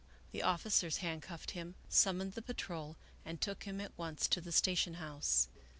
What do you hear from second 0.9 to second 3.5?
handcuffed him, summoned the patrol, and